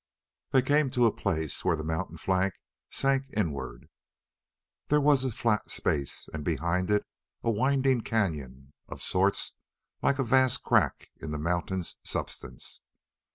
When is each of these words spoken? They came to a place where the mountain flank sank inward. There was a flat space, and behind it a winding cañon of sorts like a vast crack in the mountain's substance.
They 0.49 0.63
came 0.63 0.89
to 0.89 1.05
a 1.05 1.11
place 1.13 1.63
where 1.63 1.75
the 1.75 1.83
mountain 1.83 2.17
flank 2.17 2.55
sank 2.89 3.25
inward. 3.37 3.87
There 4.87 4.99
was 4.99 5.23
a 5.23 5.29
flat 5.31 5.69
space, 5.69 6.27
and 6.33 6.43
behind 6.43 6.89
it 6.89 7.05
a 7.43 7.51
winding 7.51 8.01
cañon 8.01 8.71
of 8.87 9.03
sorts 9.03 9.53
like 10.01 10.17
a 10.17 10.23
vast 10.23 10.63
crack 10.63 11.09
in 11.17 11.29
the 11.29 11.37
mountain's 11.37 11.97
substance. 12.03 12.81